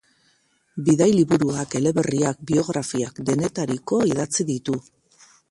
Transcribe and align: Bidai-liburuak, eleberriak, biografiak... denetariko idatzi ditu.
Bidai-liburuak, 0.87 1.75
eleberriak, 1.79 2.41
biografiak... 2.53 3.21
denetariko 3.29 4.01
idatzi 4.15 4.49
ditu. 4.51 4.81